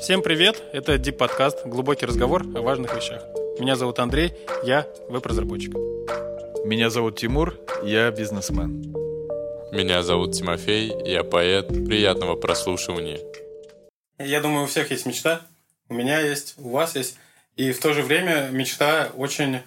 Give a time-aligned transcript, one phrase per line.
[0.00, 0.62] Всем привет!
[0.72, 3.22] Это Deep подкаст «Глубокий разговор о важных вещах».
[3.58, 4.32] Меня зовут Андрей,
[4.64, 5.74] я веб-разработчик.
[6.64, 8.80] Меня зовут Тимур, я бизнесмен.
[9.72, 11.68] Меня зовут Тимофей, я поэт.
[11.68, 13.20] Приятного прослушивания.
[14.18, 15.42] Я думаю, у всех есть мечта.
[15.90, 17.18] У меня есть, у вас есть.
[17.56, 19.60] И в то же время мечта очень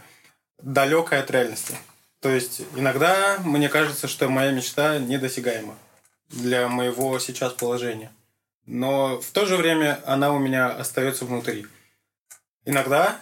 [0.59, 1.75] далекая от реальности.
[2.21, 5.77] То есть иногда мне кажется, что моя мечта недосягаема
[6.29, 8.11] для моего сейчас положения.
[8.65, 11.67] Но в то же время она у меня остается внутри.
[12.65, 13.19] Иногда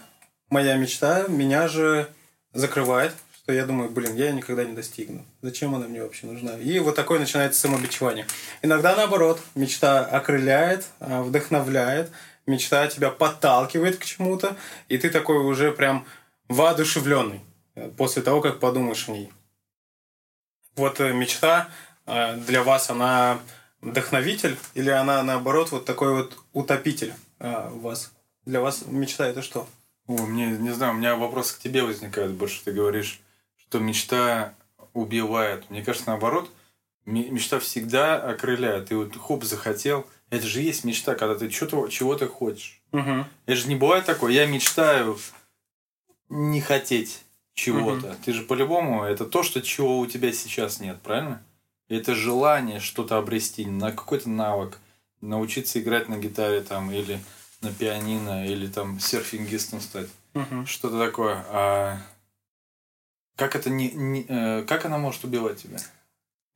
[0.50, 2.08] моя мечта меня же
[2.54, 3.14] закрывает,
[3.44, 5.26] что я думаю, блин, я никогда не достигну.
[5.42, 6.58] Зачем она мне вообще нужна?
[6.58, 8.28] И вот такое начинается самобичевание.
[8.62, 12.12] Иногда наоборот, мечта окрыляет, а, вдохновляет,
[12.46, 14.56] мечта тебя подталкивает к чему-то,
[14.90, 16.06] и ты такой уже прям
[16.50, 17.42] воодушевленный
[17.76, 19.32] э, после того, как подумаешь о ней.
[20.76, 21.70] Вот э, мечта
[22.06, 23.40] э, для вас, она
[23.82, 28.12] вдохновитель или она наоборот вот такой вот утопитель у вас?
[28.46, 29.68] Для вас мечта это что?
[30.08, 32.64] О, мне, не знаю, у меня вопрос к тебе возникает больше.
[32.64, 33.22] Ты говоришь,
[33.58, 34.54] что мечта
[34.94, 35.70] убивает.
[35.70, 36.50] Мне кажется, наоборот,
[37.06, 38.90] мечта всегда окрыляет.
[38.90, 40.08] Ты вот хоп, захотел.
[40.30, 42.82] Это же есть мечта, когда ты что-то, чего ты хочешь.
[42.92, 43.26] Угу.
[43.46, 44.32] Это же не бывает такое.
[44.32, 45.18] Я мечтаю
[46.30, 47.24] не хотеть
[47.54, 48.08] чего-то.
[48.08, 48.16] Угу.
[48.26, 51.44] Ты же по-любому, это то, что чего у тебя сейчас нет, правильно?
[51.98, 54.78] Это желание что-то обрести, на какой-то навык,
[55.20, 57.20] научиться играть на гитаре там или
[57.62, 60.08] на пианино, или там серфингистом стать.
[60.34, 60.66] Угу.
[60.66, 61.44] Что-то такое.
[61.50, 61.98] А
[63.36, 65.80] как это не, не э, как она может убивать тебя?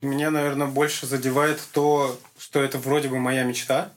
[0.01, 3.91] Меня, наверное, больше задевает то, что это вроде бы моя мечта,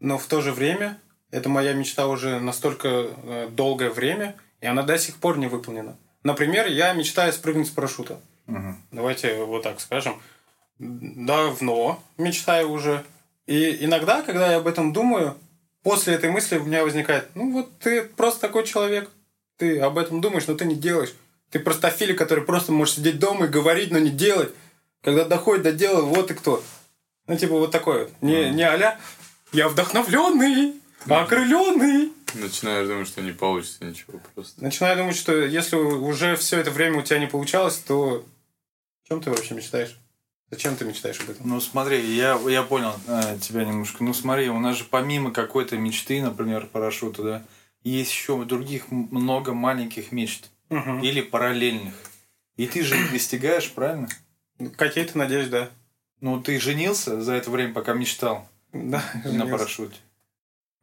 [0.00, 0.98] но в то же время
[1.30, 5.96] это моя мечта уже настолько э, долгое время, и она до сих пор не выполнена.
[6.24, 8.20] Например, я мечтаю спрыгнуть с парашюта.
[8.48, 8.74] Угу.
[8.90, 10.20] Давайте вот так скажем.
[10.78, 13.04] Давно мечтаю уже.
[13.46, 15.36] И иногда, когда я об этом думаю,
[15.82, 19.10] после этой мысли у меня возникает, ну вот ты просто такой человек,
[19.56, 21.14] ты об этом думаешь, но ты не делаешь.
[21.50, 24.52] Ты простофилик, который просто может сидеть дома и говорить, но не делать.
[25.02, 26.62] Когда доходит до дела, вот и кто.
[27.26, 28.12] Ну, типа, вот такой вот.
[28.22, 28.50] Не, mm.
[28.50, 28.98] не аля
[29.52, 30.74] «я вдохновленный»,
[31.08, 32.12] а окрыленный.
[32.34, 34.62] Начинаешь думать, что не получится ничего просто.
[34.62, 38.24] Начинаю думать, что если уже все это время у тебя не получалось, то
[39.04, 39.96] о чем ты вообще мечтаешь?
[40.54, 41.48] Зачем ты мечтаешь об этом?
[41.48, 44.04] Ну смотри, я, я понял э, тебя немножко.
[44.04, 47.42] Ну смотри, у нас же помимо какой-то мечты, например, парашюта, да,
[47.82, 51.00] есть еще других много маленьких мечт угу.
[51.02, 51.94] или параллельных.
[52.56, 54.08] И ты же их достигаешь, правильно?
[54.76, 55.70] Какие-то, надеюсь, да.
[56.20, 58.48] Ну, ты женился за это время, пока мечтал?
[58.72, 59.02] Да.
[59.24, 59.50] На женился.
[59.50, 59.96] парашюте?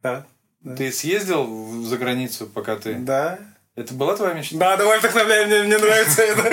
[0.03, 0.27] Да,
[0.59, 0.75] да.
[0.75, 2.95] Ты съездил за границу, пока ты...
[2.95, 3.39] Да.
[3.75, 4.57] Это была твоя мечта?
[4.57, 6.51] Да, давай вдохновляй, мне, мне нравится это.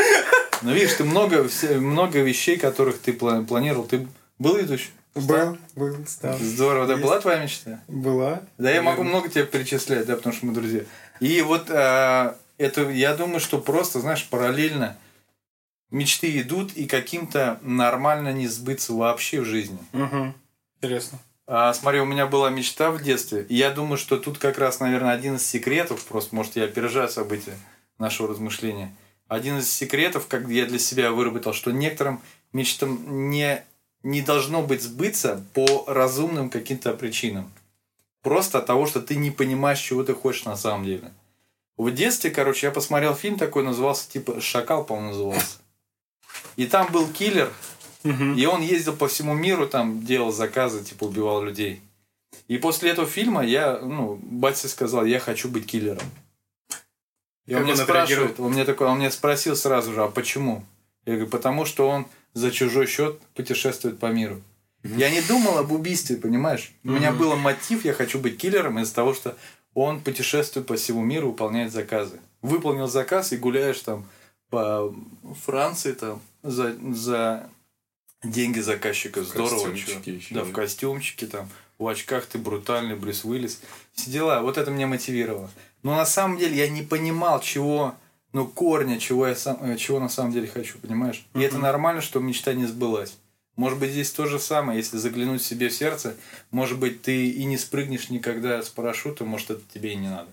[0.63, 1.47] Ну, видишь, ты много,
[1.77, 3.85] много вещей, которых ты планировал.
[3.85, 4.07] Ты
[4.39, 4.91] был ведущим?
[5.15, 6.39] Был, был, стал.
[6.39, 6.87] Здорово.
[6.87, 7.81] Да, была твоя мечта?
[7.89, 8.43] Была.
[8.57, 10.83] Да, я могу много тебе перечислять, да, потому что мы друзья.
[11.21, 14.97] И вот а, это, я думаю, что просто, знаешь, параллельно
[15.91, 19.79] мечты идут и каким-то нормально не сбыться вообще в жизни.
[19.93, 20.35] Угу.
[20.77, 21.19] Интересно.
[21.47, 23.47] А, смотри, у меня была мечта в детстве.
[23.49, 27.09] И я думаю, что тут как раз, наверное, один из секретов, просто, может, я опережаю
[27.09, 27.57] события
[27.99, 28.95] нашего размышления.
[29.29, 32.21] Один из секретов, как я для себя выработал, что некоторым
[32.53, 33.63] мечтам не,
[34.03, 37.53] не должно быть сбыться по разумным каким-то причинам.
[38.23, 41.13] Просто от того, что ты не понимаешь, чего ты хочешь на самом деле.
[41.77, 45.59] В детстве, короче, я посмотрел фильм такой, назывался, типа, «Шакал», по-моему, назывался.
[46.57, 47.53] И там был киллер,
[48.03, 51.81] и он ездил по всему миру, там делал заказы, типа, убивал людей.
[52.49, 56.03] И после этого фильма я, ну, батя сказал, я хочу быть киллером.
[57.51, 60.65] Он, мне спрашивает, он мне такой, он мне спросил сразу же, а почему?
[61.07, 64.43] Я говорю, потому что он за чужой счет путешествует по миру.
[64.85, 66.73] Я не думал об убийстве, понимаешь?
[66.85, 69.37] У меня был мотив, я хочу быть киллером из-за того, что
[69.75, 72.21] он путешествует по всему миру, выполняет заказы.
[72.43, 74.07] Выполнил заказ и гуляешь там
[74.51, 74.95] по
[75.45, 77.49] Франции там за, за
[78.23, 79.23] деньги заказчика.
[79.23, 79.69] Здорово.
[79.69, 81.49] Еще, да, в костюмчике там,
[81.79, 83.61] в очках ты брутальный, Брюс Уиллис.
[83.93, 84.41] Все дела.
[84.43, 85.51] Вот это меня мотивировало.
[85.83, 87.95] Но на самом деле я не понимал, чего,
[88.33, 91.27] ну, корня, чего я сам, э, чего на самом деле хочу, понимаешь?
[91.35, 91.47] И mm-hmm.
[91.47, 93.17] это нормально, что мечта не сбылась.
[93.55, 96.17] Может быть, здесь то же самое, если заглянуть себе в сердце,
[96.53, 100.31] может быть, ты и не спрыгнешь никогда с парашюта, может, это тебе и не надо.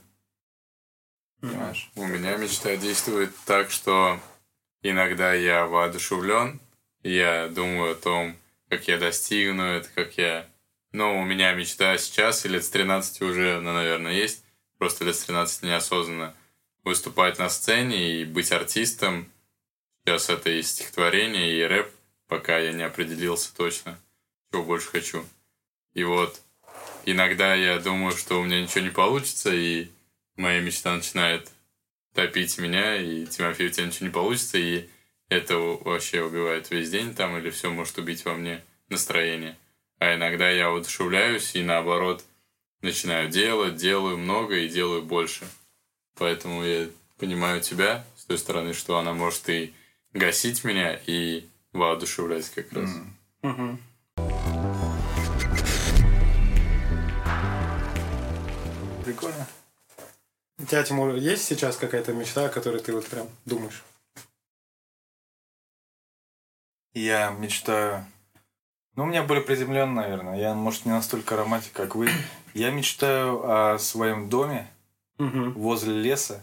[1.42, 1.90] Понимаешь?
[1.96, 4.20] У меня мечта действует так, что
[4.84, 6.60] иногда я воодушевлен,
[7.02, 8.36] я думаю о том,
[8.70, 10.48] как я достигну это, как я...
[10.98, 14.46] Ну, у меня мечта сейчас, и лет с 13 уже, ну, наверное, есть,
[14.78, 16.34] просто лет с 13 неосознанно,
[16.86, 19.30] выступать на сцене и быть артистом.
[20.06, 21.92] Сейчас это и стихотворение, и рэп,
[22.30, 24.00] пока я не определился точно,
[24.50, 25.26] чего больше хочу.
[25.96, 26.40] И вот
[27.04, 29.90] иногда я думаю, что у меня ничего не получится, и
[30.38, 31.52] моя мечта начинает
[32.14, 34.88] топить меня, и Тимофей, у тебя ничего не получится, и
[35.28, 39.58] это вообще убивает весь день там, или все может убить во мне настроение.
[40.00, 42.24] А иногда я воодушевляюсь и наоборот
[42.82, 45.48] начинаю делать, делаю много и делаю больше.
[46.16, 49.74] Поэтому я понимаю тебя с той стороны, что она может и
[50.14, 52.90] гасить меня, и воодушевлять как раз.
[53.42, 53.80] Мгм.
[59.04, 59.48] Прикольно.
[60.58, 63.84] У тебя, Тимур, есть сейчас какая-то мечта, о которой ты вот прям думаешь?
[66.94, 68.06] Я мечтаю...
[68.96, 70.40] Ну, у меня более приземленно, наверное.
[70.40, 72.10] Я, может, не настолько романтик, как вы.
[72.54, 74.68] Я мечтаю о своем доме
[75.18, 75.54] Мгм.
[75.54, 76.42] возле леса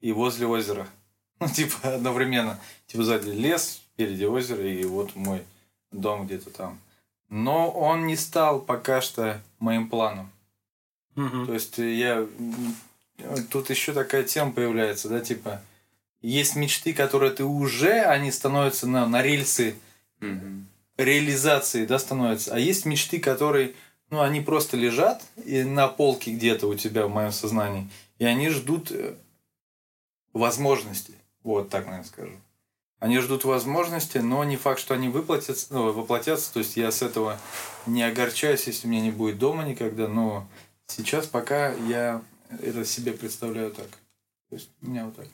[0.00, 0.86] и возле озера.
[1.40, 2.58] Ну, типа, одновременно.
[2.86, 5.42] Типа, сзади лес, впереди озеро, и вот мой
[5.90, 6.78] дом где-то там.
[7.28, 10.30] Но он не стал пока что моим планом.
[11.16, 11.46] Мгм.
[11.46, 12.26] То есть я...
[13.50, 15.60] Тут еще такая тема появляется, да, типа...
[16.22, 19.76] Есть мечты, которые ты уже, они становятся на, на рельсы
[20.20, 20.66] Мгм.
[20.96, 22.54] Реализации, да, становятся.
[22.54, 23.74] А есть мечты, которые,
[24.10, 27.88] ну, они просто лежат и на полке где-то у тебя в моем сознании,
[28.18, 29.14] и они ждут э,
[30.32, 31.14] возможности.
[31.42, 32.32] Вот так, наверное, скажу.
[33.00, 36.52] Они ждут возможности, но не факт, что они выплатятся, ну, воплотятся.
[36.52, 37.38] То есть я с этого
[37.86, 40.08] не огорчаюсь, если у меня не будет дома никогда.
[40.08, 40.48] Но
[40.86, 42.22] сейчас пока я
[42.62, 43.88] это себе представляю так.
[44.48, 45.26] То есть у меня вот так.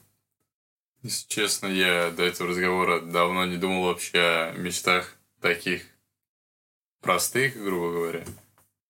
[1.02, 5.84] Если честно, я до этого разговора давно не думал вообще о мечтах таких
[7.00, 8.24] простых, грубо говоря.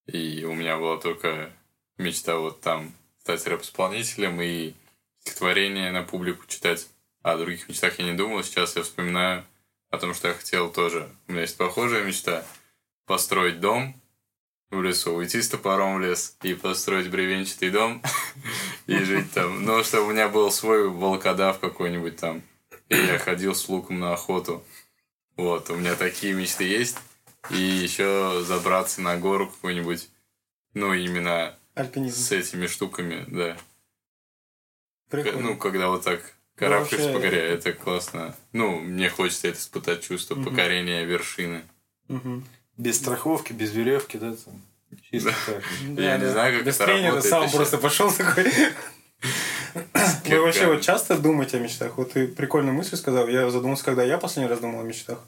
[0.06, 1.52] И у меня была только
[1.98, 4.74] мечта вот там стать рэп-исполнителем и
[5.20, 6.88] стихотворение на публику читать.
[7.22, 8.42] О других мечтах я не думал.
[8.42, 9.44] Сейчас я вспоминаю
[9.90, 11.08] о том, что я хотел тоже.
[11.28, 12.44] У меня есть похожая мечта.
[13.06, 14.00] Построить дом
[14.70, 18.02] в лесу, уйти с топором в лес и построить бревенчатый дом
[18.86, 19.64] и жить там.
[19.64, 22.42] Ну, чтобы у меня был свой волкодав какой-нибудь там.
[22.88, 24.64] И я ходил с луком на охоту.
[25.40, 26.98] Вот, у меня такие мечты есть.
[27.48, 30.10] И еще забраться на гору какую-нибудь.
[30.74, 32.18] Ну, именно Альпинизм.
[32.20, 33.56] с этими штуками, да.
[35.08, 35.40] Прикольно.
[35.40, 38.36] Ну, когда вот так карабкаешь вообще- по горе, это классно.
[38.52, 40.44] Ну, мне хочется это испытать чувство Мгм.
[40.44, 41.62] покорения вершины.
[42.08, 42.46] Мгм.
[42.76, 44.60] Без страховки, без веревки, да, там.
[45.10, 45.64] Чисто так.
[45.96, 47.56] Я не знаю, как Без это тренера работает сам еще.
[47.56, 48.52] просто пошел такой.
[50.24, 51.96] Вы вообще вот часто думаете о мечтах?
[51.96, 53.28] Вот ты прикольную мысль сказал.
[53.28, 55.18] Я задумался, когда я последний раз думал о мечтах.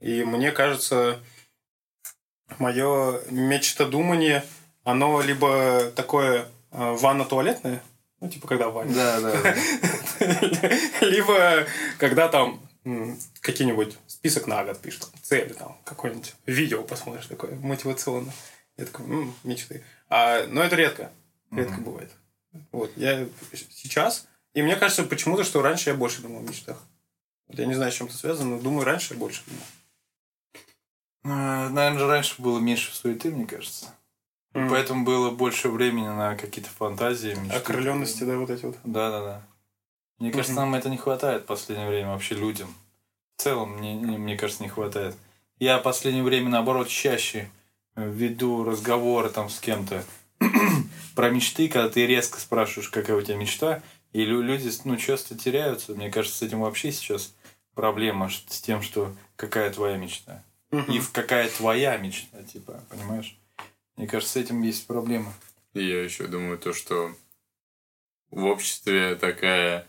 [0.00, 1.20] И мне кажется,
[2.58, 4.44] мое мечтодумание,
[4.84, 7.82] оно либо такое э, ванно-туалетное,
[8.20, 8.94] ну, типа, когда в ванне.
[8.94, 9.54] Да, да.
[11.00, 11.66] Либо
[11.98, 12.60] когда там
[13.40, 18.32] какие-нибудь список на год пишут, там, цели, там, какое-нибудь видео посмотришь такое, мотивационное.
[18.76, 19.84] Я такой, «М, мечты.
[20.08, 21.10] А, но это редко.
[21.50, 22.10] Редко бывает.
[22.72, 24.26] Вот, я сейчас...
[24.54, 26.82] И мне кажется почему-то, что раньше я больше думал о мечтах.
[27.48, 29.62] Вот я не знаю, с чем это связано, но думаю, раньше я больше думал.
[31.24, 33.94] Наверное, же раньше было меньше суеты, мне кажется.
[34.54, 34.68] М.
[34.68, 37.34] Поэтому было больше времени на какие-то фантазии.
[37.34, 37.56] мечты.
[37.56, 38.76] Окрыленности, да, вот эти вот.
[38.84, 39.42] Да, да, да.
[40.18, 40.60] Мне кажется, Мгм.
[40.62, 42.74] нам это не хватает в последнее время вообще людям.
[43.36, 45.16] В целом, мне, не- мне кажется, не хватает.
[45.58, 47.48] Я в последнее время, наоборот, чаще
[47.94, 50.04] э, веду разговоры там с кем-то
[51.14, 55.36] про мечты, когда ты резко спрашиваешь, какая у тебя мечта, и лю- люди ну, часто
[55.36, 55.94] теряются.
[55.94, 57.34] Мне кажется, с этим вообще сейчас
[57.74, 60.44] проблема с тем, что какая твоя мечта.
[60.88, 63.36] И в какая твоя мечта, типа, понимаешь?
[63.96, 65.32] Мне кажется, с этим есть проблема.
[65.74, 67.14] И я еще думаю то, что
[68.30, 69.86] в обществе такая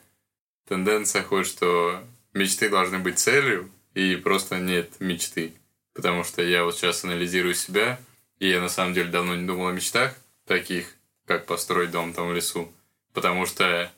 [0.68, 5.54] тенденция ходит, что мечты должны быть целью, и просто нет мечты.
[5.94, 8.00] Потому что я вот сейчас анализирую себя,
[8.39, 10.96] и я на самом деле давно не думал о мечтах таких,
[11.26, 12.72] как построить дом там в лесу.
[13.14, 13.92] Потому что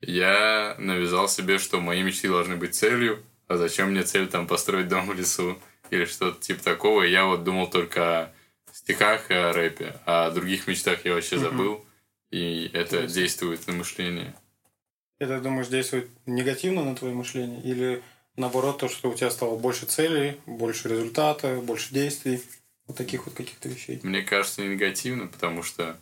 [0.00, 4.88] я навязал себе, что мои мечты должны быть целью, а зачем мне цель там построить
[4.88, 5.58] дом в лесу
[5.90, 7.02] или что-то типа такого.
[7.02, 8.32] И я вот думал только о
[8.72, 11.84] стихах и о рэпе, а о других мечтах я вообще забыл,
[12.30, 14.34] и это действует на мышление.
[15.18, 17.60] Это, думаешь, действует негативно на твое мышление?
[17.62, 18.02] Или
[18.36, 22.40] наоборот, то, что у тебя стало больше целей, больше результата, больше действий?
[22.88, 24.00] Вот таких вот каких-то вещей.
[24.02, 25.96] Мне кажется, не негативно, потому что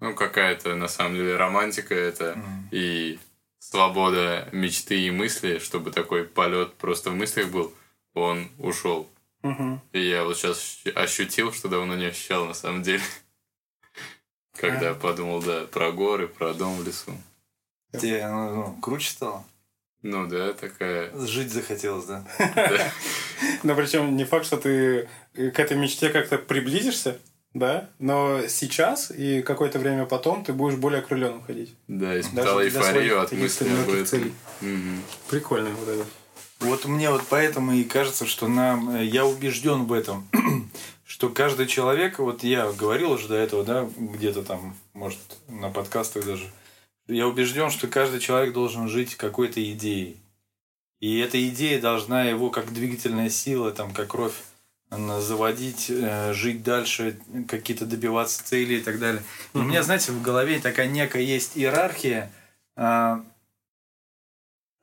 [0.00, 2.68] ну, какая-то, на самом деле, романтика это М.
[2.70, 3.18] и
[3.58, 7.72] свобода мечты и мысли, чтобы такой полет просто в мыслях был,
[8.12, 9.08] он ушел.
[9.42, 9.80] Мгм.
[9.92, 13.02] И я вот сейчас ощутил, что давно не ощущал на самом деле.
[14.56, 14.94] Когда А.
[14.94, 17.12] подумал, да, про горы, про дом в лесу.
[17.92, 19.44] Тебе ну, ну, круче стало?
[20.02, 21.16] Ну да, такая...
[21.26, 22.26] Жить захотелось, да?
[22.38, 22.92] да.
[23.62, 27.18] Но причем не факт, что ты к этой мечте как-то приблизишься,
[27.52, 31.74] Да, но сейчас и какое-то время потом ты будешь более окрыленным ходить.
[31.86, 34.32] Да, испытал эйфорию от мысли об этом.
[34.60, 35.00] Угу.
[35.30, 36.04] Прикольно вот это.
[36.60, 40.26] Вот мне вот поэтому и кажется, что нам, э, я убежден в этом,
[41.04, 46.24] что каждый человек, вот я говорил уже до этого, да, где-то там, может, на подкастах
[46.24, 46.50] даже,
[47.06, 50.16] я убежден, что каждый человек должен жить какой-то идеей.
[51.00, 54.34] И эта идея должна его как двигательная сила, там, как кровь
[54.90, 59.22] заводить, э, жить дальше, какие-то добиваться целей и так далее.
[59.54, 62.30] И у меня, знаете, в голове такая некая есть иерархия,
[62.76, 63.24] а,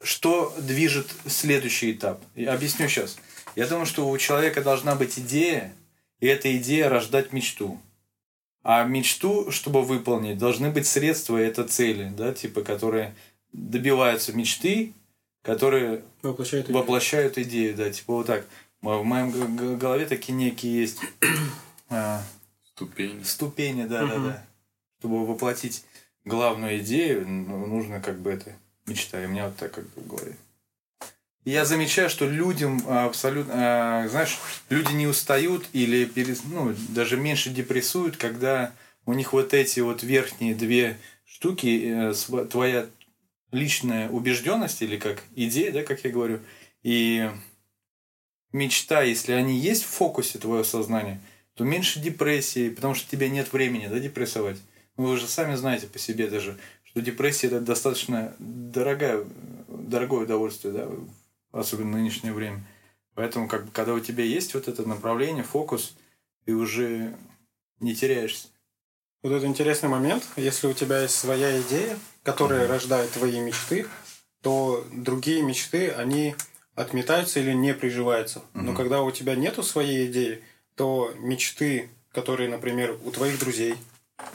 [0.03, 2.22] что движет следующий этап.
[2.36, 3.17] Я объясню сейчас.
[3.55, 5.74] Я думаю, что у человека должна быть идея,
[6.20, 7.79] и эта идея рождать мечту.
[8.63, 13.15] А мечту, чтобы выполнить, должны быть средства и это цели, да, типа, которые
[13.51, 14.93] добиваются мечты,
[15.41, 16.79] которые воплощают идею.
[16.79, 18.46] воплощают идею, да, типа вот так.
[18.82, 21.00] В моем голове такие некие есть
[21.90, 22.24] а,
[22.64, 23.22] ступени.
[23.24, 24.46] Ступени, да, да, да.
[25.00, 25.86] Чтобы воплотить
[26.26, 28.54] главную идею, ну, нужно как бы это
[28.88, 29.22] мечта.
[29.22, 30.36] И у меня вот так как бы в голове.
[31.46, 37.52] я замечаю, что людям абсолютно, а, знаешь, люди не устают или перес, ну, даже меньше
[37.52, 38.74] депрессуют, когда
[39.06, 42.88] у них вот эти вот верхние две штуки, э, твоя
[43.52, 46.40] личная убежденность или как идея, да, как я говорю,
[46.84, 47.30] и
[48.53, 51.22] мечта, если они есть в фокусе твоего сознания,
[51.55, 54.58] то меньше депрессии, потому что у тебя нет времени, да, депрессовать.
[54.98, 59.24] Ну, вы же сами знаете по себе даже, что депрессия это достаточно дорогая,
[59.67, 60.89] дорогое удовольствие, да,
[61.51, 62.65] особенно в нынешнее время.
[63.13, 65.96] Поэтому, как бы, когда у тебя есть вот это направление, фокус,
[66.46, 67.15] ты уже
[67.79, 68.48] не теряешься.
[69.24, 70.24] Вот это интересный момент.
[70.36, 72.70] Если у тебя есть своя идея, которая mm-hmm.
[72.70, 73.86] рождает твои мечты,
[74.41, 76.36] то другие мечты, они
[76.75, 78.40] отметаются или не приживаются.
[78.40, 78.62] Mm-hmm.
[78.62, 80.44] Но когда у тебя нету своей идеи,
[80.75, 83.75] то мечты, которые, например, у твоих друзей,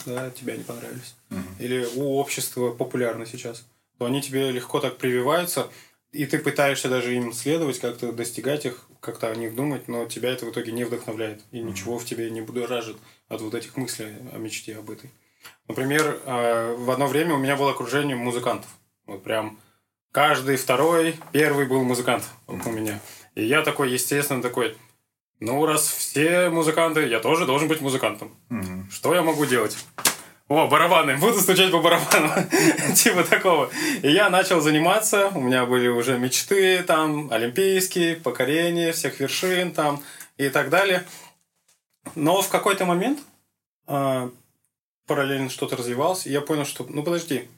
[0.04, 1.40] да, тебе не понравились, mm-hmm.
[1.58, 3.66] или у общества популярны сейчас,
[3.98, 5.68] то они тебе легко так прививаются,
[6.12, 10.30] и ты пытаешься даже им следовать, как-то достигать их, как-то о них думать, но тебя
[10.30, 11.62] это в итоге не вдохновляет, и mm-hmm.
[11.62, 12.96] ничего в тебе не будоражит
[13.28, 15.10] от вот этих мыслей о мечте об этой.
[15.68, 18.70] Например, э, в одно время у меня было окружение музыкантов.
[19.06, 19.58] Вот прям
[20.16, 23.00] каждый второй, первый был музыкант у меня.
[23.34, 24.74] И я такой, естественно, такой,
[25.40, 28.34] ну, раз все музыканты, я тоже должен быть музыкантом.
[28.48, 28.86] Угу.
[28.90, 29.76] Что я могу делать?
[30.48, 32.30] О, барабаны, буду стучать по барабану.
[32.94, 33.68] типа такого.
[34.02, 40.02] И я начал заниматься, у меня были уже мечты там, олимпийские, покорение всех вершин там
[40.38, 41.04] и так далее.
[42.14, 43.18] Но в какой-то момент
[43.86, 44.30] э,
[45.06, 47.50] параллельно что-то развивалось, и я понял, что, ну подожди,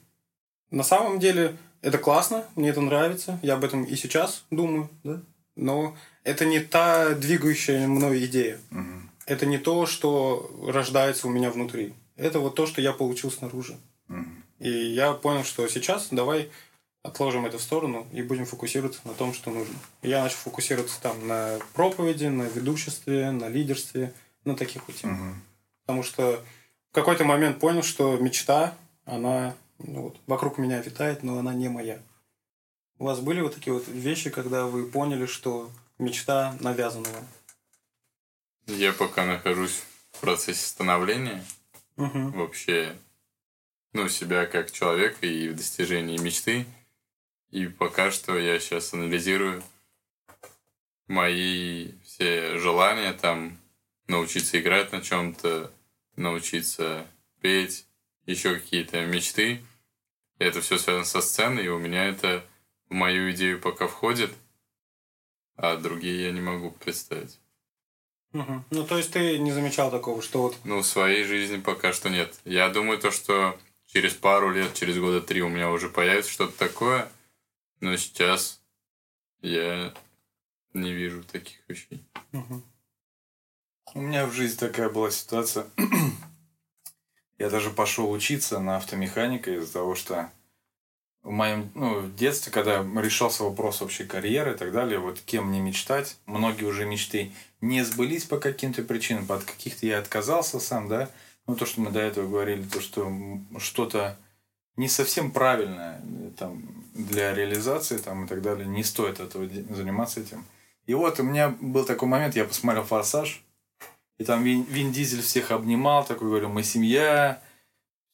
[0.71, 5.21] на самом деле это классно, мне это нравится, я об этом и сейчас думаю, да?
[5.55, 8.59] но это не та двигающая мной идея.
[8.71, 9.09] Угу.
[9.25, 11.93] Это не то, что рождается у меня внутри.
[12.15, 13.77] Это вот то, что я получил снаружи.
[14.09, 14.25] Угу.
[14.59, 16.49] И я понял, что сейчас давай
[17.03, 19.75] отложим это в сторону и будем фокусироваться на том, что нужно.
[20.01, 25.19] Я начал фокусироваться там на проповеди, на ведуществе, на лидерстве, на таких вот темах.
[25.19, 25.35] Угу.
[25.85, 26.43] Потому что
[26.91, 28.73] в какой-то момент понял, что мечта,
[29.05, 32.01] она ну, вот, вокруг меня витает, но она не моя.
[32.97, 37.27] У вас были вот такие вот вещи, когда вы поняли, что мечта навязана вам?
[38.67, 41.43] Я пока нахожусь в процессе становления.
[41.97, 42.29] Угу.
[42.31, 42.95] Вообще,
[43.93, 46.65] ну, себя как человека и в достижении мечты.
[47.51, 49.63] И пока что я сейчас анализирую
[51.07, 53.57] мои все желания, там,
[54.07, 55.71] научиться играть на чем-то,
[56.15, 57.07] научиться
[57.41, 57.85] петь,
[58.25, 59.63] еще какие-то мечты.
[60.39, 62.43] Это все связано со сценой, и у меня это
[62.89, 64.31] в мою идею пока входит,
[65.55, 67.39] а другие я не могу представить.
[68.33, 68.63] Угу.
[68.71, 70.57] Ну, то есть ты не замечал такого, что вот...
[70.63, 72.39] Ну, в своей жизни пока что нет.
[72.45, 76.57] Я думаю, то, что через пару лет, через года три у меня уже появится что-то
[76.57, 77.11] такое,
[77.81, 78.61] но сейчас
[79.41, 79.93] я
[80.73, 82.05] не вижу таких вещей.
[82.31, 82.63] Угу.
[83.95, 85.65] У меня в жизни такая была ситуация.
[87.39, 90.29] Я даже пошел учиться на автомеханика из-за того, что
[91.23, 95.47] в моем ну, в детстве, когда решался вопрос вообще карьеры и так далее, вот кем
[95.47, 97.31] мне мечтать, многие уже мечты
[97.61, 101.09] не сбылись по каким-то причинам, от каких-то я отказался сам, да,
[101.47, 103.11] ну то, что мы до этого говорили, то, что
[103.57, 104.17] что-то
[104.75, 106.01] не совсем правильное
[106.37, 110.45] там, для реализации там, и так далее, не стоит этого заниматься этим.
[110.85, 113.43] И вот у меня был такой момент, я посмотрел «Форсаж»,
[114.19, 117.41] и там Вин, Вин Дизель всех обнимал, такой говорил, мы семья.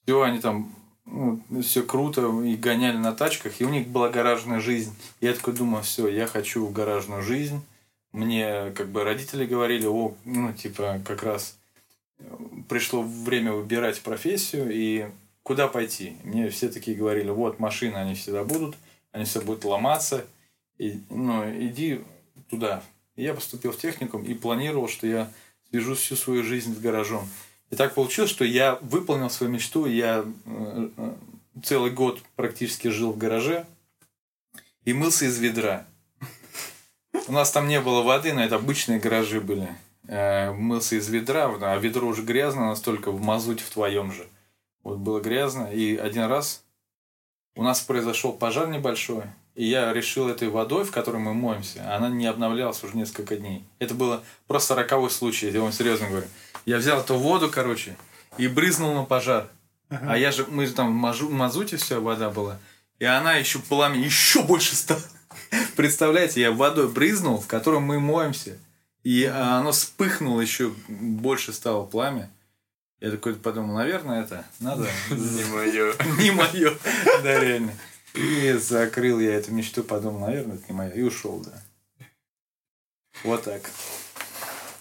[0.04, 0.74] Все, они там
[1.06, 4.96] ну, все круто и гоняли на тачках, и у них была гаражная жизнь.
[5.20, 7.60] Я такой думаю, все, я хочу гаражную жизнь.
[8.12, 11.58] Мне как бы родители говорили, о, ну, типа, как раз
[12.70, 15.08] пришло время выбирать профессию и
[15.44, 16.18] куда пойти.
[16.24, 18.76] Мне все такие говорили, вот машины, они всегда будут,
[19.12, 20.26] они все будут ломаться,
[20.78, 22.02] и, ну, иди
[22.50, 22.84] туда.
[23.16, 25.32] Я поступил в техникум и планировал, что я
[25.70, 27.28] свяжу всю свою жизнь с гаражом.
[27.70, 31.14] И так получилось, что я выполнил свою мечту, я э, э,
[31.64, 33.66] целый год практически жил в гараже
[34.84, 35.86] и мылся из ведра.
[37.28, 39.76] У нас там не было воды, но это обычные гаражи были.
[40.08, 44.28] Э, мылся из ведра, а ведро уже грязно настолько в мазуте в твоем же.
[44.84, 45.72] Вот было грязно.
[45.72, 46.64] И один раз
[47.56, 49.24] у нас произошел пожар небольшой.
[49.56, 53.64] И я решил этой водой, в которой мы моемся, она не обновлялась уже несколько дней.
[53.80, 56.28] Это было просто роковой случай, я вам серьезно говорю.
[56.66, 57.96] Я взял эту воду, короче,
[58.38, 59.48] и брызнул на пожар.
[59.90, 60.14] Ага.
[60.14, 62.60] А я же, мы там в мазуте все, вода была.
[63.00, 65.02] И она еще пламя еще больше стала.
[65.78, 68.58] Представляете, я водой брызнул, в котором мы моемся.
[69.04, 72.30] И оно вспыхнуло еще больше стало пламя.
[73.00, 74.88] Я такой подумал, наверное, это надо...
[75.12, 75.94] Не мое.
[76.20, 76.74] Не мое.
[77.22, 77.72] Да, реально.
[78.16, 80.92] И закрыл я эту мечту, подумал, наверное, это не мое.
[80.92, 81.62] И ушел, да.
[83.24, 83.70] Вот так.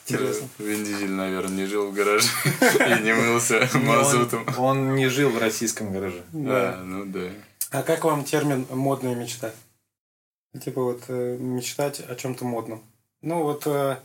[0.06, 0.48] Интересно.
[0.58, 4.46] Вин Дизель, наверное, не жил в гараже и не мылся мазутом.
[4.58, 6.22] Он не жил в российском гараже.
[6.32, 7.30] Да, ну да.
[7.70, 9.52] А как вам термин «модная мечта»?
[10.62, 12.84] Типа вот э, мечтать о чем-то модном.
[13.22, 13.96] Ну вот э,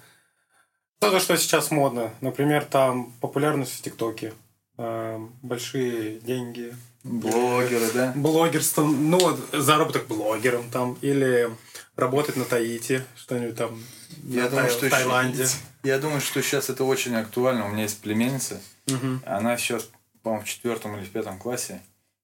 [0.99, 2.11] то, что сейчас модно.
[2.21, 4.33] Например, там популярность в ТикТоке,
[4.77, 6.73] э, большие деньги.
[7.03, 8.13] Блогеры, да?
[8.15, 11.49] Блогерство, ну вот заработок блогером там, или
[11.95, 13.81] работать на Таити, что-нибудь там
[14.23, 15.47] я на думаю, Тай- что в Таиланде.
[15.83, 17.65] Я думаю, что сейчас это очень актуально.
[17.65, 18.59] У меня есть племянница.
[18.87, 19.23] Мгм.
[19.25, 19.89] Она сейчас,
[20.23, 21.81] по-моему, в четвертом или в пятом классе.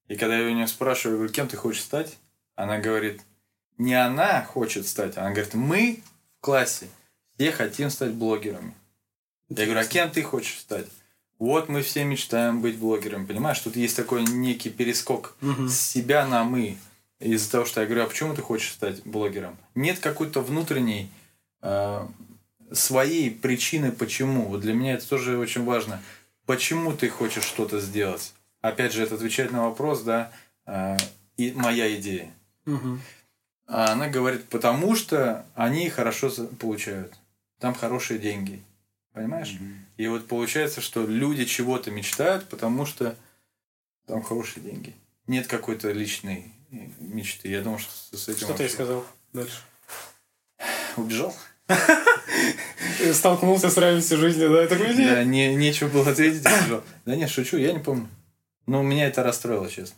[0.08, 2.18] И когда я у нее спрашиваю, говорю, кем ты хочешь стать?
[2.54, 3.22] Она говорит,
[3.78, 6.02] не она хочет стать, она говорит, мы
[6.38, 6.88] в классе
[7.34, 8.74] все хотим стать блогерами.
[9.48, 10.86] Я говорю, а кем ты хочешь стать?
[11.38, 13.58] Вот мы все мечтаем быть блогерами, понимаешь?
[13.58, 15.68] Тут есть такой некий перескок Мгм.
[15.68, 16.78] с себя на мы.
[17.18, 19.56] Из-за того, что я говорю, а почему ты хочешь стать блогером?
[19.74, 21.10] Нет какой-то внутренней
[21.62, 22.06] э,
[22.72, 24.42] своей причины, почему.
[24.46, 26.02] Вот для меня это тоже очень важно.
[26.46, 28.32] Почему ты хочешь что-то сделать?
[28.60, 30.30] Опять же, это отвечает на вопрос, да,
[30.66, 30.96] э,
[31.36, 32.30] и моя идея.
[32.66, 33.00] Мгм.
[33.66, 36.30] А она говорит, потому что они хорошо
[36.60, 37.14] получают.
[37.58, 38.62] Там хорошие деньги.
[39.16, 39.56] Понимаешь?
[39.96, 43.16] И вот получается, что люди чего-то мечтают, потому что
[44.06, 44.94] там хорошие деньги.
[45.26, 47.48] Нет какой-то личной э, мечты.
[47.48, 49.62] Я думаю, что с этим Что ты вообще- сказал дальше?
[50.98, 51.34] убежал.
[53.14, 54.66] Столкнулся с реальностью жизни, да?
[54.66, 55.06] Такой, «Иди».
[55.06, 56.44] Да, не, нечего было ответить.
[56.44, 56.84] убежал.
[57.06, 58.08] Да нет, шучу, я не помню.
[58.66, 59.96] Но меня это расстроило, честно.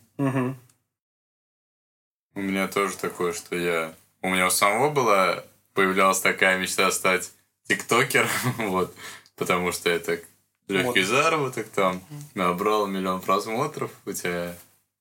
[2.35, 3.93] У меня тоже такое, что я...
[4.21, 5.43] У меня у самого была...
[5.73, 7.31] Появлялась такая мечта стать
[7.69, 8.93] тиктокером, вот.
[9.35, 10.19] Потому что это
[10.67, 11.05] легкий Модно.
[11.05, 12.03] заработок, там,
[12.35, 14.57] набрал миллион просмотров, у тебя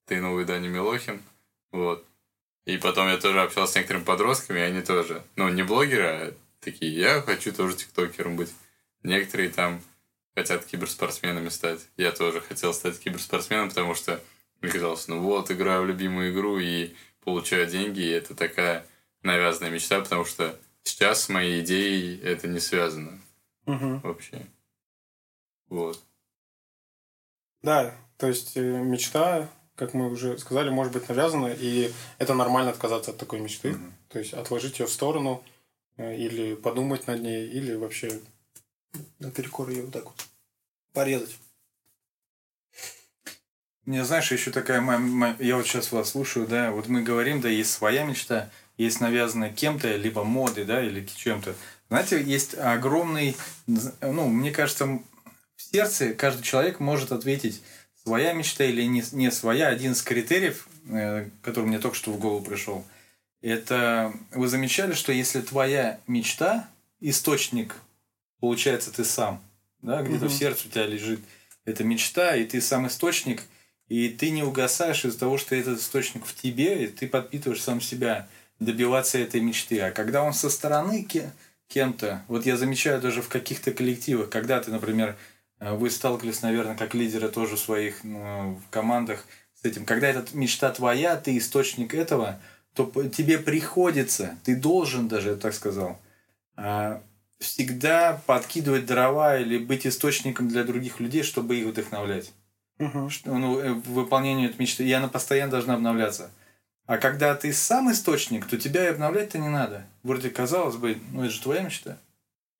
[0.07, 1.20] ты новый Даня Милохин,
[1.72, 2.04] вот.
[2.64, 6.35] И потом я тоже общался с некоторыми подростками, и они тоже, ну, не блогеры, а
[6.61, 8.52] такие, я хочу тоже тиктокером быть.
[9.02, 9.81] Некоторые там
[10.37, 11.81] хотят киберспортсменами стать.
[11.96, 14.22] Я тоже хотел стать киберспортсменом, потому что
[14.61, 18.87] мне казалось, ну вот, играю в любимую игру и получаю деньги, и это такая
[19.22, 23.20] навязанная мечта, потому что сейчас с моей идеей это не связано
[23.66, 24.00] Мгм.
[24.00, 24.46] вообще.
[25.68, 26.02] Вот.
[27.62, 32.70] Да, то есть э, мечта, как мы уже сказали, может быть навязана, и это нормально
[32.70, 33.70] отказаться от такой мечты.
[33.70, 33.94] Мгм.
[34.08, 35.42] То есть отложить ее в сторону,
[35.96, 38.20] э, или подумать над ней, или вообще
[39.18, 40.26] наперекор ее вот так вот
[40.92, 41.36] порезать.
[43.84, 44.80] Мне, знаешь, еще такая...
[45.38, 49.52] Я вот сейчас вас слушаю, да, вот мы говорим, да, есть своя мечта, есть навязанная
[49.52, 51.54] кем-то, либо модой, да, или чем-то.
[51.88, 53.36] Знаете, есть огромный...
[53.66, 57.62] Ну, мне кажется, в сердце каждый человек может ответить,
[58.04, 59.68] своя мечта или не, не своя.
[59.68, 62.84] Один из критериев, э, который мне только что в голову пришел,
[63.42, 66.68] это вы замечали, что если твоя мечта,
[67.00, 67.76] источник,
[68.40, 69.42] получается, ты сам,
[69.82, 70.38] да, где-то в Мгм.
[70.38, 71.20] сердце у тебя лежит
[71.64, 73.42] эта мечта, и ты сам источник,
[73.88, 77.80] и ты не угасаешь из-за того, что этот источник в тебе, и ты подпитываешь сам
[77.80, 78.28] себя
[78.60, 79.80] добиваться этой мечты.
[79.80, 81.30] А когда он со стороны ке-
[81.68, 85.16] кем-то, вот я замечаю даже в каких-то коллективах, когда ты, например,
[85.60, 90.08] э, вы сталкивались, наверное, как лидеры тоже в своих ну, в командах с этим, когда
[90.08, 92.40] эта мечта твоя, ты источник этого,
[92.74, 95.98] то тебе приходится, ты должен даже, я так сказал,
[96.56, 97.02] а,
[97.40, 102.32] всегда подкидывать дрова или быть источником для других людей, чтобы их вдохновлять
[102.78, 103.10] Мгм.
[103.10, 104.84] что, ну, э, в выполнении этой мечты.
[104.84, 106.30] И она постоянно должна обновляться.
[106.88, 109.87] А когда ты сам источник, то тебя и обновлять-то не надо.
[110.03, 111.98] Вроде казалось бы, ну это же твоя мечта.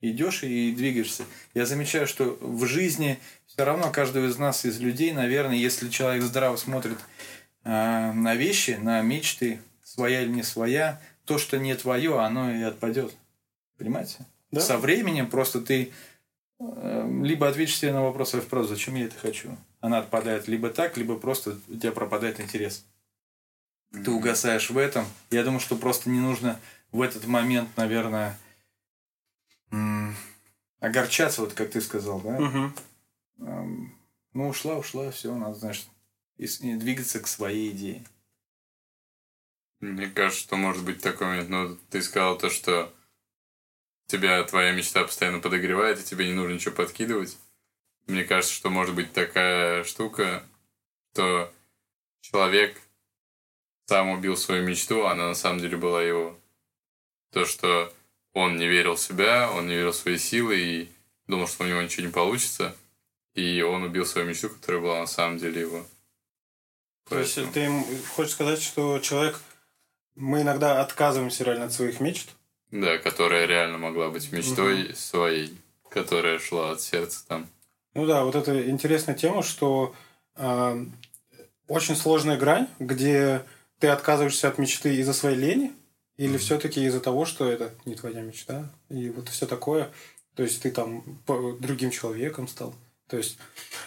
[0.03, 1.25] идешь и двигаешься.
[1.55, 6.23] Я замечаю, что в жизни все равно каждого из нас, из людей, наверное, если человек
[6.23, 6.99] здраво смотрит
[7.64, 12.61] э, на вещи, на мечты, своя или не своя, то, что не твое, оно и
[12.61, 13.14] отпадет.
[13.79, 14.27] Понимаете?
[14.51, 14.61] Да?
[14.61, 15.91] Со временем просто ты
[16.61, 19.57] э, либо ответишь себе на вопрос вопрос, зачем я это хочу.
[19.81, 22.85] Она отпадает либо так, либо просто у тебя пропадает интерес.
[23.92, 24.03] Mm-hmm.
[24.05, 25.07] Ты угасаешь в этом.
[25.31, 26.61] Я думаю, что просто не нужно
[26.92, 28.38] в этот момент, наверное,
[30.81, 32.37] огорчаться, вот как ты сказал, да?
[32.37, 32.72] Угу.
[34.35, 35.87] Ну, ушла, ушла, все, надо, знаешь,
[36.37, 36.46] и
[36.77, 38.05] двигаться к своей идее.
[39.81, 41.48] Мне кажется, что может быть такой момент.
[41.48, 42.92] Ну, ты сказал то, что
[44.07, 47.38] тебя твоя мечта постоянно подогревает, и тебе не нужно ничего подкидывать.
[48.07, 50.42] Мне кажется, что может быть такая штука,
[51.12, 51.53] что
[52.20, 52.81] человек
[53.88, 56.38] сам убил свою мечту, а она на самом деле была его.
[57.33, 57.92] То, что
[58.35, 60.88] он не верил в себя, он не верил в свои силы и
[61.27, 62.77] думал, что у него ничего не получится.
[63.35, 65.87] И он убил свою мечту, которая была на самом деле его.
[67.09, 67.70] То есть ты
[68.14, 69.40] хочешь сказать, что человек...
[70.14, 72.31] Мы иногда отказываемся реально от своих мечт?
[72.72, 74.94] Да, которая реально могла быть мечтой угу.
[74.94, 75.57] своей,
[75.88, 77.46] которая шла от сердца там.
[77.94, 79.94] Ну да, вот это интересная тема, что
[80.35, 80.85] э,
[81.68, 83.44] очень сложная грань, где
[83.79, 85.73] ты отказываешься от мечты из-за своей лени,
[86.17, 86.38] или mm-hmm.
[86.38, 89.91] все-таки из-за того, что это не твоя мечта, и вот все такое.
[90.35, 91.05] То есть ты там
[91.61, 92.75] другим человеком стал.
[93.09, 93.38] То есть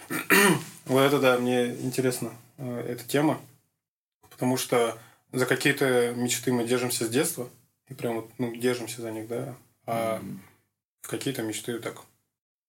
[0.85, 3.39] вот это, да, мне интересна э, эта тема,
[4.29, 4.97] потому что
[5.31, 7.49] за какие-то мечты мы держимся с детства,
[7.87, 10.37] и прям вот, ну, держимся за них, да, а mm-hmm.
[11.03, 12.01] какие-то мечты так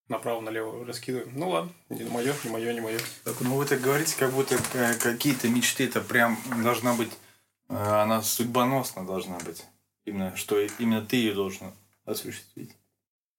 [0.09, 1.31] направо-налево раскидываем.
[1.35, 2.99] Ну ладно, не мое, не мое, не мое.
[3.41, 7.11] Ну вы так говорите, как будто э, какие-то мечты это прям должна быть
[7.73, 9.65] Э, она судьбоносна должна быть.
[10.05, 11.73] Именно, что именно ты ее должен
[12.05, 12.77] осуществить.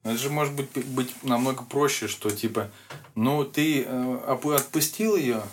[0.03, 2.71] Но это же может быть, быть намного проще, что типа,
[3.15, 5.43] ну ты э, отпустил ее.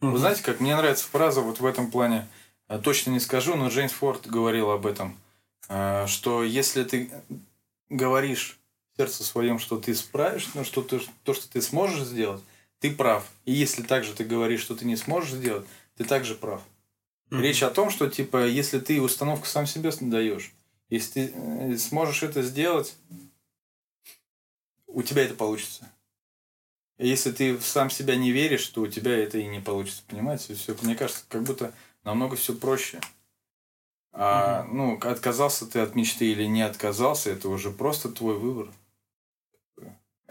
[0.00, 0.10] Угу.
[0.10, 2.26] Вы знаете, как мне нравится фраза вот в этом плане,
[2.82, 5.16] точно не скажу, но Джеймс Форд говорил об этом,
[6.06, 7.10] что если ты
[7.90, 8.58] говоришь
[8.96, 12.42] сердце своем, что ты справишься, ну, что ты, то, что ты сможешь сделать,
[12.78, 13.26] ты прав.
[13.44, 16.62] И если также ты говоришь, что ты не сможешь сделать, ты также прав.
[17.30, 17.40] Mm-hmm.
[17.40, 20.52] Речь о том, что типа, если ты установку сам себе даешь,
[20.88, 22.94] если ты э, сможешь это сделать,
[24.86, 25.90] у тебя это получится.
[26.98, 30.54] Если ты сам себя не веришь, то у тебя это и не получится, понимаете?
[30.54, 31.72] Все, мне кажется, как будто
[32.04, 33.00] намного все проще.
[34.12, 38.68] А, ну, отказался ты от мечты или не отказался, это уже просто твой выбор.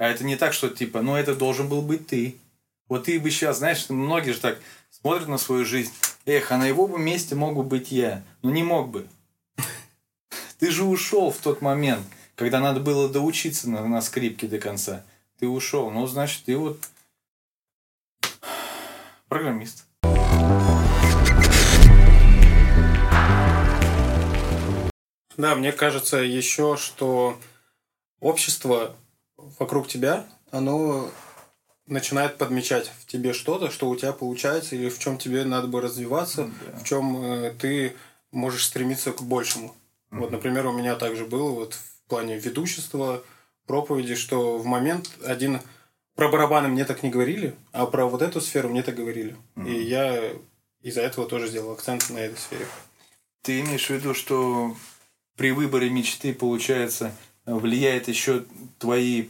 [0.02, 2.36] А это не так, что типа, ну это должен был быть ты.
[2.90, 4.58] Вот ты бы сейчас, знаешь, многие же так
[4.90, 5.94] смотрят на свою жизнь.
[6.26, 8.24] Эх, а на его бы месте мог бы быть я.
[8.42, 9.06] Но не мог бы.
[10.58, 15.04] Ты же ушел в тот момент, когда надо было доучиться на, на скрипке до конца.
[15.38, 15.92] Ты ушел.
[15.92, 16.80] Ну, значит, ты вот
[19.28, 19.86] программист.
[25.38, 27.38] Да, мне кажется еще, что
[28.20, 28.96] общество
[29.60, 31.10] вокруг тебя, оно
[31.88, 35.82] начинает подмечать в тебе что-то, что у тебя получается, или в чем тебе надо бы
[35.82, 36.80] развиваться, да.
[36.80, 37.96] в чем э, ты
[38.32, 39.68] можешь стремиться к большему.
[39.68, 40.20] Mm-hmm.
[40.20, 43.22] Вот, например, у меня также было вот в плане ведущества,
[43.66, 45.60] проповеди, что в момент один
[46.16, 49.36] про барабаны мне так не говорили, а про вот эту сферу мне так говорили.
[49.56, 49.70] Mm-hmm.
[49.70, 50.32] И я
[50.82, 52.66] из-за этого тоже сделал акцент на этой сфере.
[53.42, 54.76] Ты имеешь в виду, что
[55.36, 57.14] при выборе мечты, получается,
[57.46, 58.46] влияет еще
[58.80, 59.30] твои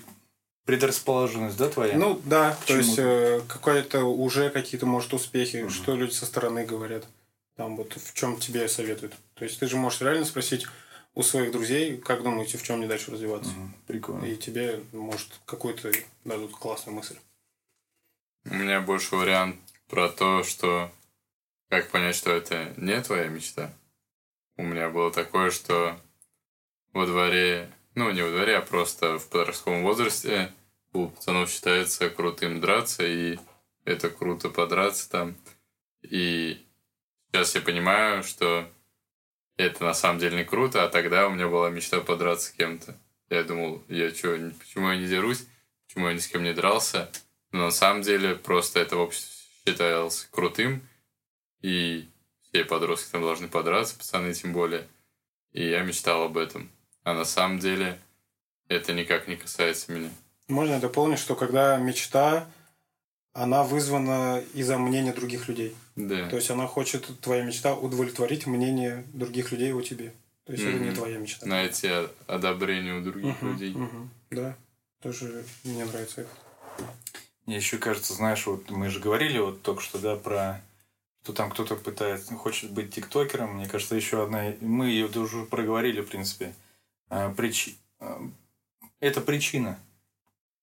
[0.65, 1.97] предрасположенность, да, твоя?
[1.97, 2.57] Ну, да.
[2.61, 5.69] К то есть, э, какое-то уже какие-то, может, успехи, угу.
[5.69, 7.07] что люди со стороны говорят.
[7.55, 9.13] Там вот в чем тебе советуют.
[9.33, 10.67] То есть, ты же можешь реально спросить
[11.13, 13.51] у своих друзей, как думаете, в чем мне дальше развиваться.
[13.51, 13.69] Угу.
[13.87, 14.25] Прикольно.
[14.25, 15.91] И тебе, может, какую-то
[16.23, 17.17] дадут классную мысль.
[18.45, 20.89] У меня больше вариант про то, что
[21.69, 23.73] как понять, что это не твоя мечта.
[24.57, 25.97] У меня было такое, что
[26.93, 30.53] во дворе ну, не во дворе, а просто в подростковом возрасте
[30.93, 33.37] у пацанов считается крутым драться, и
[33.85, 35.35] это круто подраться там.
[36.01, 36.65] И
[37.27, 38.69] сейчас я понимаю, что
[39.57, 42.97] это на самом деле не круто, а тогда у меня была мечта подраться с кем-то.
[43.29, 45.45] Я думал, я что, почему я не дерусь,
[45.87, 47.11] почему я ни с кем не дрался.
[47.51, 49.31] Но на самом деле просто это общество
[49.65, 50.87] считалось крутым,
[51.61, 52.09] и
[52.41, 54.87] все подростки там должны подраться, пацаны тем более.
[55.51, 56.71] И я мечтал об этом.
[57.03, 57.99] А на самом деле
[58.67, 60.09] это никак не касается меня.
[60.47, 62.47] Можно я дополню, что когда мечта,
[63.33, 65.75] она вызвана из-за мнения других людей.
[65.95, 66.27] Да.
[66.29, 70.13] То есть она хочет, твоя мечта, удовлетворить мнение других людей о тебе.
[70.45, 70.75] То есть mm-hmm.
[70.75, 71.45] это не твоя мечта.
[71.45, 71.89] Найти
[72.27, 73.73] одобрение у других uh-huh, людей.
[73.73, 74.07] Uh-huh.
[74.31, 74.55] Да,
[75.01, 76.29] тоже мне нравится это.
[77.45, 80.61] Мне еще кажется, знаешь, вот мы же говорили вот только что, да, про
[81.23, 83.55] что там кто-то пытается, хочет быть тиктокером.
[83.55, 86.53] Мне кажется, еще одна, мы ее уже проговорили, в принципе.
[87.11, 87.75] А, прич...
[87.99, 88.21] А,
[89.01, 89.77] это причина.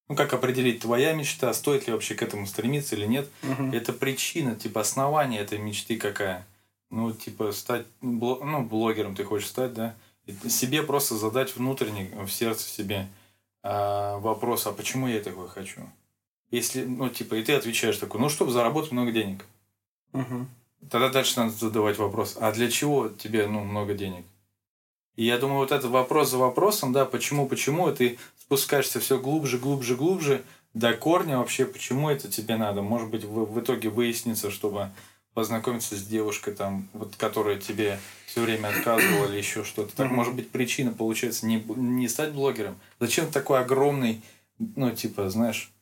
[0.09, 3.29] Ну, как определить, твоя мечта, стоит ли вообще к этому стремиться или нет.
[3.43, 3.73] Мгм.
[3.73, 6.47] Это причина, типа, основание этой мечты какая.
[6.91, 9.95] Ну, типа, стать, бло- ну, блогером ты хочешь стать, да?
[10.25, 13.09] И себе просто задать внутренне, в сердце себе
[13.63, 15.83] а, вопрос, а почему я такое хочу?
[16.51, 19.45] Если, ну, типа, и ты отвечаешь такой, ну, чтобы заработать много денег.
[20.13, 20.49] Мгм.
[20.91, 24.25] Тогда дальше надо задавать вопрос, а для чего тебе, ну, много денег?
[25.19, 29.59] И я думаю, вот этот вопрос за вопросом, да, почему, почему, ты спускаешься все глубже,
[29.59, 32.83] глубже, глубже до корня вообще, почему это тебе надо.
[32.83, 34.93] Может быть, в, в итоге выяснится, чтобы
[35.35, 39.97] познакомиться с девушкой, там, вот, которая тебе все время отказывала или еще что-то.
[39.97, 42.79] Так, может быть, причина, получается, не, не стать блогером.
[43.01, 44.23] Зачем такой огромный,
[44.61, 45.73] ну, типа, знаешь,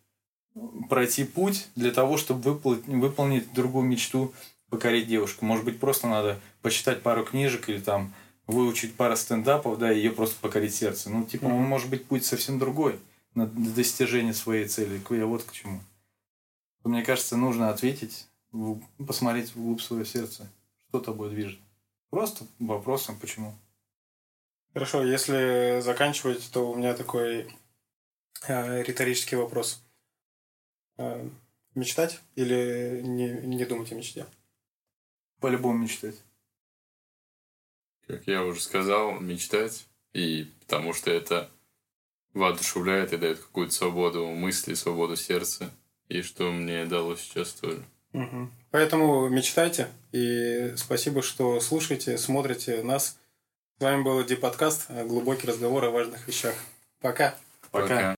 [0.89, 4.33] пройти путь для того, чтобы выполнить, выполнить другую мечту,
[4.71, 5.45] покорить девушку.
[5.45, 8.15] Может быть, просто надо почитать пару книжек или там
[8.47, 11.11] выучить пару стендапов, да, и ее просто покорить сердце.
[11.11, 12.99] Ну, типа, он может быть путь совсем другой
[13.35, 15.01] на достижение своей цели.
[15.11, 15.81] Я вот к чему.
[16.85, 18.27] Мне кажется, нужно ответить,
[19.07, 20.49] посмотреть вглубь своего сердца,
[20.89, 21.59] что тобой движет.
[22.11, 23.53] Просто вопросом, почему.
[24.73, 27.53] Хорошо, если заканчивать, то у меня такой
[28.47, 29.83] э, риторический вопрос.
[30.99, 31.29] Э,
[31.75, 34.27] мечтать или не, не думать о мечте?
[35.41, 36.17] По-любому мечтать.
[38.07, 39.87] Как я уже сказал, мечтать.
[40.13, 41.51] И потому что это
[42.35, 45.71] воодушевляет и дает какую-то свободу мысли, свободу сердца.
[46.09, 47.83] И что мне дало сейчас тоже.
[48.13, 48.51] Мгм.
[48.71, 49.89] Поэтому мечтайте.
[50.13, 53.19] И спасибо, что слушаете, смотрите нас.
[53.79, 54.91] С вами был Ди подкаст.
[54.91, 56.55] Глубокий разговор о важных вещах.
[57.01, 57.35] Пока.
[57.71, 58.16] Пока.